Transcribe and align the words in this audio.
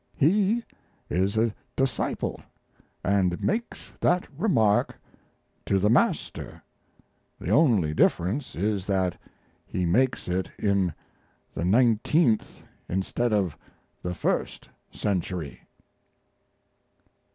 He 0.17 0.63
is 1.11 1.37
a 1.37 1.53
disciple, 1.75 2.41
and 3.03 3.39
makes 3.43 3.93
that 4.01 4.27
remark 4.35 4.95
to 5.67 5.77
the 5.77 5.91
Master; 5.91 6.63
the 7.37 7.51
only 7.51 7.93
difference 7.93 8.55
is 8.55 8.87
that 8.87 9.15
he 9.63 9.85
makes 9.85 10.27
it 10.27 10.49
in 10.57 10.91
the 11.53 11.63
nineteenth 11.65 12.63
instead 12.89 13.31
of 13.31 13.55
the 14.01 14.15
first 14.15 14.67
century. 14.89 15.59